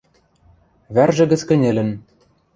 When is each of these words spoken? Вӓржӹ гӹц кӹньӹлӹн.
Вӓржӹ 0.95 1.25
гӹц 1.31 1.41
кӹньӹлӹн. 1.49 1.89